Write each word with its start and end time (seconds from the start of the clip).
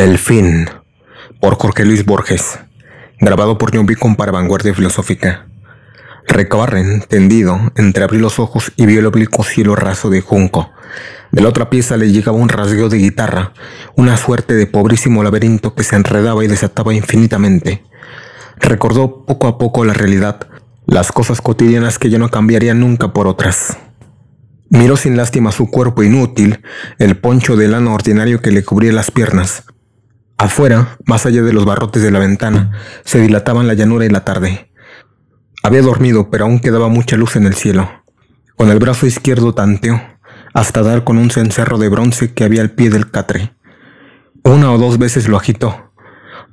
El 0.00 0.16
fin, 0.16 0.66
por 1.40 1.56
Jorge 1.56 1.84
Luis 1.84 2.06
Borges, 2.06 2.58
grabado 3.20 3.58
por 3.58 3.76
John 3.76 3.84
Beacon 3.84 4.16
para 4.16 4.32
Vanguardia 4.32 4.72
Filosófica. 4.72 5.46
Recabarren, 6.26 7.02
tendido, 7.02 7.60
entreabrió 7.76 8.18
los 8.18 8.38
ojos 8.38 8.72
y 8.76 8.86
vio 8.86 9.00
el 9.00 9.04
oblicuo 9.04 9.44
cielo 9.44 9.76
raso 9.76 10.08
de 10.08 10.22
junco. 10.22 10.70
De 11.32 11.42
la 11.42 11.50
otra 11.50 11.68
pieza 11.68 11.98
le 11.98 12.10
llegaba 12.10 12.38
un 12.38 12.48
rasgueo 12.48 12.88
de 12.88 12.96
guitarra, 12.96 13.52
una 13.94 14.16
suerte 14.16 14.54
de 14.54 14.66
pobrísimo 14.66 15.22
laberinto 15.22 15.74
que 15.74 15.84
se 15.84 15.96
enredaba 15.96 16.42
y 16.42 16.48
desataba 16.48 16.94
infinitamente. 16.94 17.84
Recordó 18.56 19.26
poco 19.26 19.48
a 19.48 19.58
poco 19.58 19.84
la 19.84 19.92
realidad, 19.92 20.48
las 20.86 21.12
cosas 21.12 21.42
cotidianas 21.42 21.98
que 21.98 22.08
ya 22.08 22.18
no 22.18 22.30
cambiarían 22.30 22.80
nunca 22.80 23.12
por 23.12 23.26
otras. 23.26 23.76
Miró 24.70 24.96
sin 24.96 25.18
lástima 25.18 25.52
su 25.52 25.70
cuerpo 25.70 26.02
inútil, 26.02 26.64
el 26.98 27.18
poncho 27.18 27.54
de 27.54 27.68
lana 27.68 27.92
ordinario 27.92 28.40
que 28.40 28.50
le 28.50 28.64
cubría 28.64 28.94
las 28.94 29.10
piernas, 29.10 29.64
Afuera, 30.40 30.96
más 31.04 31.26
allá 31.26 31.42
de 31.42 31.52
los 31.52 31.66
barrotes 31.66 32.02
de 32.02 32.10
la 32.10 32.18
ventana, 32.18 32.72
se 33.04 33.20
dilataban 33.20 33.66
la 33.66 33.74
llanura 33.74 34.06
y 34.06 34.08
la 34.08 34.24
tarde. 34.24 34.70
Había 35.62 35.82
dormido, 35.82 36.30
pero 36.30 36.46
aún 36.46 36.60
quedaba 36.60 36.88
mucha 36.88 37.18
luz 37.18 37.36
en 37.36 37.44
el 37.44 37.54
cielo. 37.54 37.90
Con 38.56 38.70
el 38.70 38.78
brazo 38.78 39.04
izquierdo 39.04 39.52
tanteó, 39.52 40.00
hasta 40.54 40.82
dar 40.82 41.04
con 41.04 41.18
un 41.18 41.30
cencerro 41.30 41.76
de 41.76 41.90
bronce 41.90 42.32
que 42.32 42.44
había 42.44 42.62
al 42.62 42.70
pie 42.70 42.88
del 42.88 43.10
catre. 43.10 43.52
Una 44.42 44.72
o 44.72 44.78
dos 44.78 44.96
veces 44.96 45.28
lo 45.28 45.36
agitó. 45.36 45.92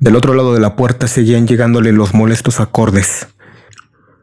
Del 0.01 0.17
otro 0.17 0.33
lado 0.33 0.53
de 0.53 0.59
la 0.59 0.75
puerta 0.75 1.07
seguían 1.07 1.47
llegándole 1.47 1.93
los 1.93 2.13
molestos 2.13 2.59
acordes. 2.59 3.29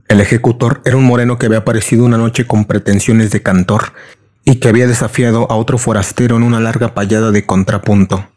El 0.08 0.20
ejecutor 0.20 0.82
era 0.84 0.98
un 0.98 1.04
moreno 1.04 1.38
que 1.38 1.46
había 1.46 1.60
aparecido 1.60 2.04
una 2.04 2.18
noche 2.18 2.46
con 2.46 2.66
pretensiones 2.66 3.30
de 3.30 3.40
cantor 3.40 3.94
y 4.44 4.56
que 4.56 4.68
había 4.68 4.86
desafiado 4.86 5.50
a 5.50 5.56
otro 5.56 5.78
forastero 5.78 6.36
en 6.36 6.42
una 6.42 6.60
larga 6.60 6.92
payada 6.92 7.30
de 7.30 7.46
contrapunto. 7.46 8.28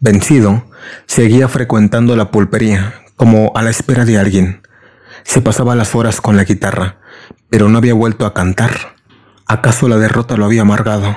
Vencido, 0.00 0.64
seguía 1.06 1.48
frecuentando 1.48 2.16
la 2.16 2.30
pulpería, 2.30 2.94
como 3.16 3.52
a 3.54 3.62
la 3.62 3.70
espera 3.70 4.04
de 4.04 4.18
alguien. 4.18 4.62
Se 5.24 5.40
pasaba 5.40 5.74
las 5.74 5.94
horas 5.94 6.20
con 6.20 6.36
la 6.36 6.44
guitarra, 6.44 6.98
pero 7.50 7.68
no 7.68 7.78
había 7.78 7.94
vuelto 7.94 8.26
a 8.26 8.34
cantar. 8.34 8.96
¿Acaso 9.46 9.88
la 9.88 9.96
derrota 9.96 10.36
lo 10.36 10.44
había 10.44 10.62
amargado? 10.62 11.16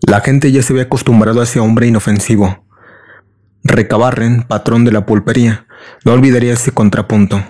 La 0.00 0.20
gente 0.20 0.52
ya 0.52 0.62
se 0.62 0.72
había 0.72 0.84
acostumbrado 0.84 1.40
a 1.40 1.44
ese 1.44 1.60
hombre 1.60 1.86
inofensivo. 1.86 2.64
Recabarren, 3.64 4.42
patrón 4.42 4.84
de 4.84 4.92
la 4.92 5.06
pulpería, 5.06 5.66
no 6.04 6.12
olvidaría 6.12 6.54
ese 6.54 6.72
contrapunto. 6.72 7.42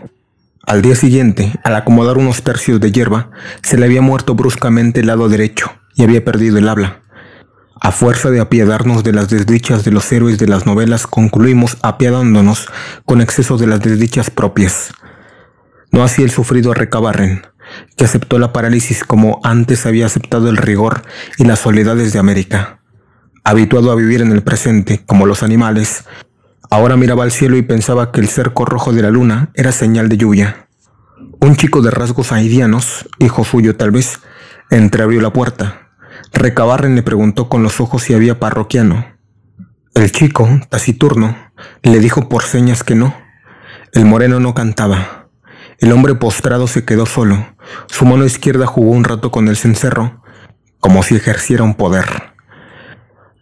Al 0.66 0.82
día 0.82 0.96
siguiente, 0.96 1.52
al 1.64 1.76
acomodar 1.76 2.18
unos 2.18 2.42
tercios 2.42 2.80
de 2.80 2.92
hierba, 2.92 3.30
se 3.62 3.78
le 3.78 3.86
había 3.86 4.02
muerto 4.02 4.34
bruscamente 4.34 5.00
el 5.00 5.06
lado 5.06 5.28
derecho 5.28 5.70
y 5.94 6.04
había 6.04 6.24
perdido 6.24 6.58
el 6.58 6.68
habla. 6.68 7.00
A 7.80 7.92
fuerza 7.92 8.30
de 8.30 8.40
apiadarnos 8.40 9.04
de 9.04 9.12
las 9.12 9.28
desdichas 9.28 9.84
de 9.84 9.92
los 9.92 10.10
héroes 10.10 10.36
de 10.38 10.48
las 10.48 10.66
novelas, 10.66 11.06
concluimos 11.06 11.76
apiadándonos 11.80 12.66
con 13.04 13.20
exceso 13.20 13.56
de 13.56 13.68
las 13.68 13.80
desdichas 13.80 14.30
propias. 14.30 14.92
No 15.92 16.02
así 16.02 16.24
el 16.24 16.32
sufrido 16.32 16.74
Recabarren, 16.74 17.46
que 17.96 18.04
aceptó 18.04 18.40
la 18.40 18.52
parálisis 18.52 19.04
como 19.04 19.40
antes 19.44 19.86
había 19.86 20.06
aceptado 20.06 20.48
el 20.48 20.56
rigor 20.56 21.02
y 21.36 21.44
las 21.44 21.60
soledades 21.60 22.12
de 22.12 22.18
América. 22.18 22.80
Habituado 23.44 23.92
a 23.92 23.94
vivir 23.94 24.22
en 24.22 24.32
el 24.32 24.42
presente, 24.42 25.04
como 25.06 25.24
los 25.24 25.44
animales, 25.44 26.04
ahora 26.70 26.96
miraba 26.96 27.22
al 27.22 27.30
cielo 27.30 27.56
y 27.56 27.62
pensaba 27.62 28.10
que 28.10 28.20
el 28.20 28.28
cerco 28.28 28.64
rojo 28.64 28.92
de 28.92 29.02
la 29.02 29.10
luna 29.10 29.50
era 29.54 29.70
señal 29.70 30.08
de 30.08 30.16
lluvia. 30.16 30.68
Un 31.40 31.54
chico 31.54 31.80
de 31.80 31.92
rasgos 31.92 32.32
haidianos, 32.32 33.08
hijo 33.20 33.44
suyo 33.44 33.76
tal 33.76 33.92
vez, 33.92 34.18
entreabrió 34.68 35.20
la 35.20 35.32
puerta 35.32 35.87
Recabarren 36.32 36.94
le 36.94 37.02
preguntó 37.02 37.48
con 37.48 37.62
los 37.62 37.80
ojos 37.80 38.02
si 38.02 38.14
había 38.14 38.38
parroquiano. 38.38 39.06
El 39.94 40.12
chico, 40.12 40.48
taciturno, 40.68 41.36
le 41.82 41.98
dijo 41.98 42.28
por 42.28 42.42
señas 42.42 42.84
que 42.84 42.94
no. 42.94 43.14
El 43.92 44.04
moreno 44.04 44.38
no 44.40 44.54
cantaba. 44.54 45.28
El 45.78 45.92
hombre 45.92 46.14
postrado 46.14 46.66
se 46.66 46.84
quedó 46.84 47.06
solo. 47.06 47.54
Su 47.86 48.04
mano 48.04 48.24
izquierda 48.24 48.66
jugó 48.66 48.90
un 48.90 49.04
rato 49.04 49.30
con 49.30 49.48
el 49.48 49.56
cencerro, 49.56 50.22
como 50.80 51.02
si 51.02 51.16
ejerciera 51.16 51.64
un 51.64 51.74
poder. 51.74 52.06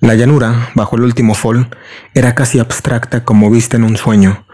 La 0.00 0.14
llanura, 0.14 0.70
bajo 0.74 0.96
el 0.96 1.02
último 1.02 1.34
sol, 1.34 1.68
era 2.14 2.34
casi 2.34 2.58
abstracta 2.58 3.24
como 3.24 3.50
vista 3.50 3.76
en 3.76 3.84
un 3.84 3.96
sueño. 3.96 4.46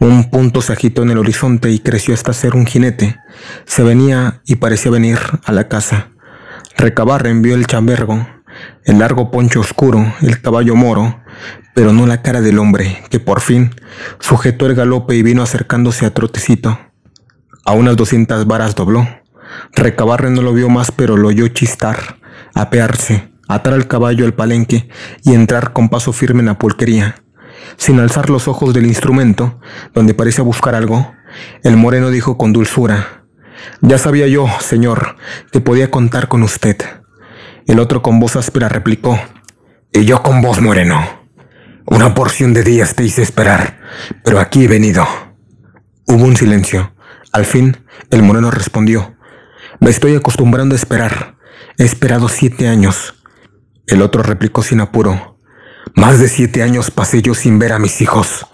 Un 0.00 0.30
punto 0.30 0.60
se 0.60 0.72
agitó 0.72 1.02
en 1.02 1.10
el 1.10 1.18
horizonte 1.18 1.70
y 1.70 1.78
creció 1.78 2.14
hasta 2.14 2.32
ser 2.32 2.56
un 2.56 2.66
jinete. 2.66 3.16
Se 3.64 3.82
venía 3.82 4.42
y 4.44 4.56
parecía 4.56 4.90
venir 4.90 5.18
a 5.44 5.52
la 5.52 5.68
casa. 5.68 6.10
Recabar 6.76 7.26
envió 7.26 7.54
el 7.54 7.66
chambergo, 7.66 8.26
el 8.84 8.98
largo 8.98 9.30
poncho 9.30 9.60
oscuro, 9.60 10.14
el 10.22 10.40
caballo 10.40 10.74
moro, 10.74 11.20
pero 11.74 11.92
no 11.92 12.06
la 12.06 12.22
cara 12.22 12.40
del 12.40 12.58
hombre, 12.58 13.02
que 13.10 13.20
por 13.20 13.40
fin 13.40 13.70
sujetó 14.18 14.66
el 14.66 14.74
galope 14.74 15.14
y 15.14 15.22
vino 15.22 15.42
acercándose 15.42 16.04
a 16.04 16.12
Trotecito. 16.12 16.78
A 17.64 17.72
unas 17.72 17.96
doscientas 17.96 18.46
varas 18.46 18.74
dobló. 18.74 19.06
Recabarre 19.72 20.30
no 20.30 20.42
lo 20.42 20.52
vio 20.52 20.68
más, 20.68 20.90
pero 20.90 21.16
lo 21.16 21.28
oyó 21.28 21.48
chistar, 21.48 22.18
apearse, 22.54 23.30
atar 23.48 23.72
al 23.72 23.86
caballo 23.86 24.24
al 24.24 24.34
palenque 24.34 24.88
y 25.22 25.32
entrar 25.32 25.72
con 25.72 25.88
paso 25.88 26.12
firme 26.12 26.40
en 26.40 26.46
la 26.46 26.58
pulquería. 26.58 27.22
Sin 27.76 27.98
alzar 28.00 28.30
los 28.30 28.48
ojos 28.48 28.74
del 28.74 28.86
instrumento, 28.86 29.60
donde 29.94 30.14
parece 30.14 30.42
buscar 30.42 30.74
algo, 30.74 31.14
el 31.62 31.76
moreno 31.76 32.10
dijo 32.10 32.36
con 32.36 32.52
dulzura, 32.52 33.23
ya 33.80 33.98
sabía 33.98 34.26
yo, 34.26 34.46
señor, 34.60 35.16
que 35.52 35.60
podía 35.60 35.90
contar 35.90 36.28
con 36.28 36.42
usted. 36.42 36.76
El 37.66 37.78
otro 37.78 38.02
con 38.02 38.20
voz 38.20 38.36
áspera 38.36 38.68
replicó. 38.68 39.18
Y 39.92 40.04
yo 40.04 40.22
con 40.22 40.42
voz 40.42 40.60
moreno. 40.60 41.24
Una 41.86 42.14
porción 42.14 42.54
de 42.54 42.62
días 42.62 42.94
te 42.94 43.04
hice 43.04 43.22
esperar, 43.22 43.78
pero 44.24 44.40
aquí 44.40 44.64
he 44.64 44.68
venido. 44.68 45.06
Hubo 46.06 46.24
un 46.24 46.36
silencio. 46.36 46.94
Al 47.32 47.44
fin, 47.44 47.76
el 48.10 48.22
moreno 48.22 48.50
respondió. 48.50 49.16
Me 49.80 49.90
estoy 49.90 50.14
acostumbrando 50.14 50.74
a 50.74 50.78
esperar. 50.78 51.36
He 51.78 51.84
esperado 51.84 52.28
siete 52.28 52.68
años. 52.68 53.14
El 53.86 54.02
otro 54.02 54.22
replicó 54.22 54.62
sin 54.62 54.80
apuro. 54.80 55.38
Más 55.94 56.18
de 56.18 56.28
siete 56.28 56.62
años 56.62 56.90
pasé 56.90 57.22
yo 57.22 57.34
sin 57.34 57.58
ver 57.58 57.72
a 57.72 57.78
mis 57.78 58.00
hijos. 58.00 58.46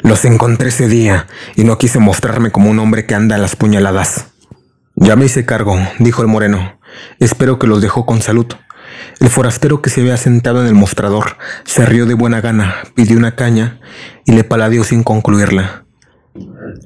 Los 0.00 0.24
encontré 0.24 0.68
ese 0.68 0.88
día 0.88 1.26
y 1.54 1.64
no 1.64 1.78
quise 1.78 1.98
mostrarme 1.98 2.50
como 2.50 2.70
un 2.70 2.78
hombre 2.78 3.06
que 3.06 3.14
anda 3.14 3.36
a 3.36 3.38
las 3.38 3.56
puñaladas. 3.56 4.35
Ya 4.98 5.14
me 5.14 5.26
hice 5.26 5.44
cargo, 5.44 5.76
dijo 5.98 6.22
el 6.22 6.28
moreno. 6.28 6.80
Espero 7.20 7.58
que 7.58 7.66
los 7.66 7.82
dejó 7.82 8.06
con 8.06 8.22
salud. 8.22 8.46
El 9.20 9.28
forastero 9.28 9.82
que 9.82 9.90
se 9.90 10.00
había 10.00 10.16
sentado 10.16 10.62
en 10.62 10.68
el 10.68 10.74
mostrador 10.74 11.36
se 11.64 11.84
rió 11.84 12.06
de 12.06 12.14
buena 12.14 12.40
gana, 12.40 12.76
pidió 12.94 13.18
una 13.18 13.36
caña 13.36 13.78
y 14.24 14.32
le 14.32 14.42
paladeó 14.42 14.84
sin 14.84 15.02
concluirla. 15.02 15.84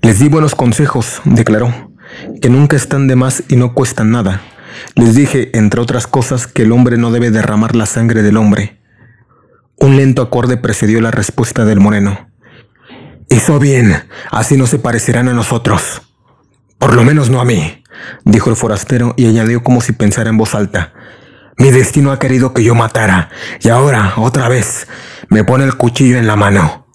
Les 0.02 0.18
di 0.18 0.28
buenos 0.28 0.56
consejos, 0.56 1.22
declaró, 1.24 1.92
que 2.42 2.50
nunca 2.50 2.76
están 2.76 3.06
de 3.06 3.14
más 3.14 3.44
y 3.46 3.54
no 3.54 3.74
cuestan 3.74 4.10
nada. 4.10 4.40
Les 4.96 5.14
dije, 5.14 5.56
entre 5.56 5.80
otras 5.80 6.08
cosas, 6.08 6.48
que 6.48 6.62
el 6.62 6.72
hombre 6.72 6.98
no 6.98 7.12
debe 7.12 7.30
derramar 7.30 7.76
la 7.76 7.86
sangre 7.86 8.22
del 8.22 8.38
hombre. 8.38 8.80
Un 9.76 9.96
lento 9.96 10.22
acorde 10.22 10.56
precedió 10.56 11.00
la 11.00 11.12
respuesta 11.12 11.64
del 11.64 11.78
moreno. 11.78 12.28
Hizo 13.28 13.60
bien, 13.60 14.02
así 14.32 14.56
no 14.56 14.66
se 14.66 14.80
parecerán 14.80 15.28
a 15.28 15.32
nosotros. 15.32 16.02
Por 16.76 16.96
lo 16.96 17.04
menos 17.04 17.30
no 17.30 17.40
a 17.40 17.44
mí 17.44 17.79
dijo 18.24 18.50
el 18.50 18.56
forastero 18.56 19.14
y 19.16 19.26
añadió 19.26 19.62
como 19.62 19.80
si 19.80 19.92
pensara 19.92 20.30
en 20.30 20.36
voz 20.36 20.54
alta. 20.54 20.92
Mi 21.56 21.70
destino 21.70 22.10
ha 22.12 22.18
querido 22.18 22.54
que 22.54 22.64
yo 22.64 22.74
matara, 22.74 23.28
y 23.60 23.68
ahora, 23.68 24.14
otra 24.16 24.48
vez, 24.48 24.86
me 25.28 25.44
pone 25.44 25.64
el 25.64 25.76
cuchillo 25.76 26.16
en 26.16 26.26
la 26.26 26.36
mano. 26.36 26.86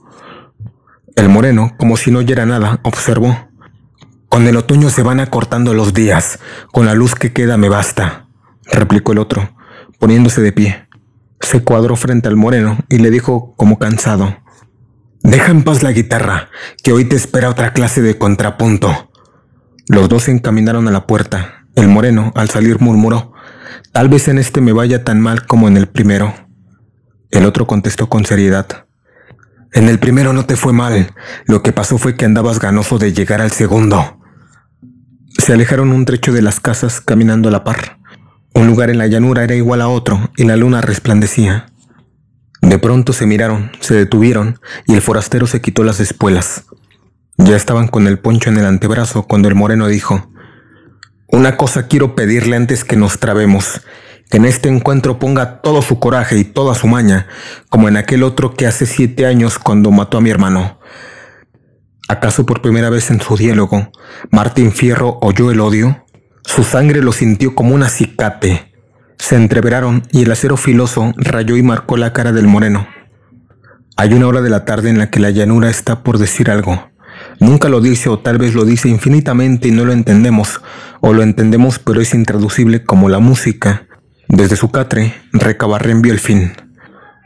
El 1.16 1.30
moreno, 1.30 1.76
como 1.78 1.98
si 1.98 2.10
no 2.12 2.20
oyera 2.20 2.46
nada, 2.46 2.80
observó. 2.84 3.48
Con 4.28 4.48
el 4.48 4.58
otoño 4.58 4.90
se 4.90 5.04
van 5.04 5.20
acortando 5.20 5.74
los 5.74 5.94
días, 5.94 6.40
con 6.72 6.86
la 6.86 6.94
luz 6.94 7.16
que 7.16 7.32
queda 7.32 7.58
me 7.58 7.70
basta, 7.70 8.28
replicó 8.66 9.12
el 9.12 9.20
otro, 9.20 9.56
poniéndose 10.00 10.42
de 10.42 10.52
pie. 10.52 10.88
Se 11.40 11.64
cuadró 11.64 11.96
frente 11.96 12.28
al 12.28 12.36
moreno 12.36 12.80
y 12.90 12.98
le 12.98 13.12
dijo 13.12 13.54
como 13.56 13.78
cansado. 13.78 14.36
Deja 15.22 15.52
en 15.52 15.64
paz 15.64 15.84
la 15.84 15.92
guitarra, 15.92 16.50
que 16.84 16.92
hoy 16.92 17.06
te 17.06 17.16
espera 17.16 17.50
otra 17.50 17.72
clase 17.72 18.02
de 18.02 18.18
contrapunto. 18.18 19.12
Los 19.88 20.10
dos 20.10 20.24
se 20.24 20.32
encaminaron 20.32 20.88
a 20.88 20.92
la 20.92 21.06
puerta. 21.08 21.66
El 21.76 21.88
moreno, 21.88 22.32
al 22.36 22.50
salir, 22.50 22.80
murmuró, 22.80 23.34
Tal 23.96 24.10
vez 24.10 24.28
en 24.28 24.40
este 24.40 24.60
me 24.60 24.74
vaya 24.74 25.06
tan 25.06 25.22
mal 25.22 25.46
como 25.46 25.70
en 25.70 25.78
el 25.78 25.88
primero. 25.88 26.34
El 27.32 27.46
otro 27.46 27.66
contestó 27.66 28.10
con 28.10 28.26
seriedad, 28.26 28.88
En 29.72 29.88
el 29.88 30.00
primero 30.00 30.34
no 30.34 30.46
te 30.46 30.56
fue 30.56 30.74
mal, 30.74 31.14
lo 31.46 31.64
que 31.64 31.72
pasó 31.72 31.98
fue 31.98 32.16
que 32.16 32.26
andabas 32.26 32.60
ganoso 32.60 32.98
de 32.98 33.14
llegar 33.14 33.40
al 33.40 33.52
segundo. 33.52 34.20
Se 35.38 35.54
alejaron 35.54 35.92
un 35.92 36.04
trecho 36.04 36.34
de 36.34 36.42
las 36.42 36.60
casas 36.60 37.00
caminando 37.00 37.50
a 37.50 37.52
la 37.54 37.64
par. 37.64 38.00
Un 38.54 38.68
lugar 38.68 38.90
en 38.90 38.98
la 38.98 39.08
llanura 39.08 39.44
era 39.44 39.56
igual 39.56 39.82
a 39.82 39.88
otro 39.88 40.30
y 40.36 40.44
la 40.44 40.56
luna 40.56 40.82
resplandecía. 40.82 41.68
De 42.62 42.80
pronto 42.80 43.14
se 43.14 43.26
miraron, 43.26 43.72
se 43.80 43.96
detuvieron 43.96 44.60
y 44.88 44.94
el 44.94 45.02
forastero 45.02 45.48
se 45.48 45.62
quitó 45.62 45.84
las 45.84 46.00
espuelas. 46.00 46.66
Ya 47.38 47.56
estaban 47.56 47.88
con 47.88 48.08
el 48.08 48.20
poncho 48.20 48.50
en 48.50 48.58
el 48.58 48.66
antebrazo 48.66 49.24
cuando 49.24 49.48
el 49.48 49.56
moreno 49.56 49.88
dijo, 49.88 50.32
Una 51.28 51.58
cosa 51.58 51.88
quiero 51.88 52.16
pedirle 52.16 52.56
antes 52.56 52.84
que 52.84 52.96
nos 52.96 53.20
trabemos. 53.20 53.82
que 54.30 54.38
en 54.38 54.46
este 54.46 54.70
encuentro 54.70 55.20
ponga 55.20 55.62
todo 55.62 55.84
su 55.84 56.00
coraje 56.00 56.36
y 56.38 56.44
toda 56.46 56.74
su 56.74 56.88
maña, 56.88 57.28
como 57.70 57.88
en 57.88 57.98
aquel 57.98 58.24
otro 58.24 58.56
que 58.56 58.66
hace 58.66 58.88
siete 58.88 59.28
años 59.28 59.60
cuando 59.60 59.92
mató 59.92 60.18
a 60.18 60.22
mi 60.22 60.32
hermano. 60.32 60.80
¿Acaso 62.08 62.46
por 62.46 62.62
primera 62.62 62.90
vez 62.90 63.12
en 63.12 63.22
su 63.22 63.38
diálogo, 63.38 63.92
Martín 64.32 64.72
Fierro 64.72 65.20
oyó 65.22 65.52
el 65.52 65.60
odio? 65.60 66.06
Su 66.44 66.64
sangre 66.64 67.02
lo 67.02 67.12
sintió 67.12 67.54
como 67.54 67.76
un 67.76 67.84
acicate. 67.84 68.74
Se 69.18 69.36
entreveraron 69.36 70.04
y 70.12 70.24
el 70.24 70.32
acero 70.32 70.58
filoso 70.58 71.14
rayó 71.18 71.56
y 71.56 71.64
marcó 71.64 71.98
la 71.98 72.14
cara 72.14 72.32
del 72.32 72.48
moreno. 72.48 72.88
Hay 73.98 74.14
una 74.14 74.28
hora 74.28 74.42
de 74.42 74.50
la 74.50 74.66
tarde 74.66 74.90
en 74.90 74.98
la 74.98 75.10
que 75.10 75.20
la 75.20 75.30
llanura 75.30 75.70
está 75.70 76.04
por 76.04 76.18
decir 76.18 76.50
algo. 76.50 76.95
Nunca 77.40 77.70
lo 77.70 77.82
dice 77.82 78.10
o 78.10 78.20
tal 78.20 78.38
vez 78.38 78.54
lo 78.54 78.66
dice 78.66 78.90
infinitamente 78.90 79.68
y 79.68 79.72
no 79.72 79.86
lo 79.86 79.94
entendemos, 79.94 80.62
o 81.02 81.14
lo 81.14 81.24
entendemos 81.24 81.80
pero 81.80 82.02
es 82.02 82.14
intraducible 82.14 82.84
como 82.84 83.10
la 83.10 83.20
música. 83.20 83.88
Desde 84.28 84.56
su 84.56 84.72
catre, 84.72 85.14
Recabarren 85.34 86.02
vio 86.02 86.14
el 86.14 86.20
fin. 86.20 86.54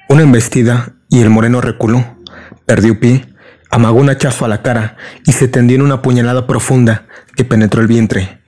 Una 0.09 0.23
embestida 0.23 0.94
y 1.09 1.21
el 1.21 1.29
moreno 1.29 1.61
reculó, 1.61 2.17
perdió 2.65 3.00
pie, 3.00 3.25
amagó 3.69 4.00
un 4.00 4.09
hachazo 4.09 4.45
a 4.45 4.47
la 4.47 4.61
cara 4.61 4.97
y 5.25 5.33
se 5.33 5.47
tendió 5.47 5.75
en 5.75 5.83
una 5.83 6.01
puñalada 6.01 6.47
profunda 6.47 7.06
que 7.35 7.45
penetró 7.45 7.81
el 7.81 7.88
vientre. 7.88 8.39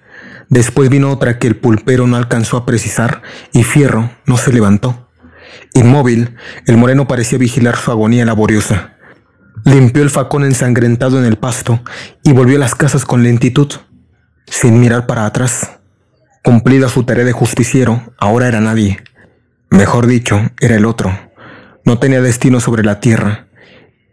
Después 0.49 0.89
vino 0.89 1.11
otra 1.11 1.39
que 1.39 1.47
el 1.47 1.55
pulpero 1.55 2.07
no 2.07 2.17
alcanzó 2.17 2.57
a 2.57 2.65
precisar 2.65 3.21
y 3.53 3.63
Fierro 3.63 4.11
no 4.25 4.37
se 4.37 4.51
levantó. 4.51 5.09
Inmóvil, 5.73 6.35
el 6.65 6.77
moreno 6.77 7.07
parecía 7.07 7.37
vigilar 7.37 7.77
su 7.77 7.91
agonía 7.91 8.25
laboriosa. 8.25 8.95
Limpió 9.65 10.01
el 10.03 10.09
facón 10.09 10.43
ensangrentado 10.43 11.19
en 11.19 11.25
el 11.25 11.37
pasto 11.37 11.81
y 12.23 12.31
volvió 12.33 12.57
a 12.57 12.59
las 12.59 12.75
casas 12.75 13.05
con 13.05 13.23
lentitud, 13.23 13.71
sin 14.47 14.79
mirar 14.79 15.05
para 15.05 15.25
atrás. 15.25 15.79
Cumplida 16.43 16.89
su 16.89 17.03
tarea 17.03 17.25
de 17.25 17.31
justiciero, 17.31 18.13
ahora 18.17 18.47
era 18.47 18.59
nadie. 18.59 19.03
Mejor 19.69 20.07
dicho, 20.07 20.41
era 20.59 20.75
el 20.75 20.85
otro. 20.85 21.15
No 21.85 21.99
tenía 21.99 22.21
destino 22.21 22.59
sobre 22.59 22.83
la 22.83 22.99
tierra 22.99 23.47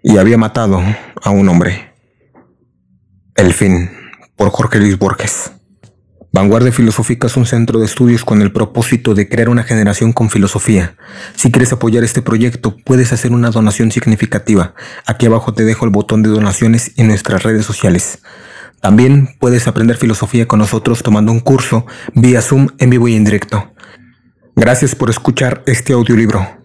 y 0.03 0.19
había 0.19 0.39
matado 0.39 0.83
a 1.23 1.31
un 1.31 1.49
hombre. 1.49 1.95
El 3.35 3.53
fin, 3.55 3.91
por 4.37 4.51
Jorge 4.51 4.79
Luis 4.79 4.99
Borges. 4.99 5.53
Vanguardia 6.31 6.73
Filosófica 6.73 7.27
es 7.27 7.39
un 7.39 7.47
centro 7.47 7.79
de 7.79 7.87
estudios 7.87 8.23
con 8.23 8.43
el 8.43 8.53
propósito 8.53 9.15
de 9.15 9.31
crear 9.31 9.49
una 9.49 9.63
generación 9.63 10.13
con 10.13 10.29
filosofía. 10.29 10.95
Si 11.35 11.51
quieres 11.51 11.73
apoyar 11.73 12.05
este 12.05 12.21
proyecto, 12.21 12.77
puedes 12.85 13.15
hacer 13.15 13.33
una 13.33 13.51
donación 13.51 13.91
significativa. 13.91 14.75
Aquí 15.07 15.25
abajo 15.25 15.55
te 15.55 15.65
dejo 15.65 15.87
el 15.87 15.91
botón 15.91 16.23
de 16.23 16.29
donaciones 16.29 16.93
en 16.97 17.09
nuestras 17.09 17.45
redes 17.45 17.65
sociales. 17.65 18.19
También 18.83 19.37
puedes 19.41 19.67
aprender 19.69 19.97
filosofía 19.97 20.47
con 20.47 20.59
nosotros 20.59 21.03
tomando 21.03 21.33
un 21.33 21.41
curso 21.41 21.87
vía 22.15 22.43
Zoom 22.43 22.69
en 22.79 22.91
vivo 22.91 23.09
y 23.09 23.17
en 23.17 23.25
directo. 23.25 23.73
Gracias 24.55 24.95
por 24.95 25.09
escuchar 25.09 25.63
este 25.67 25.95
audiolibro. 25.95 26.58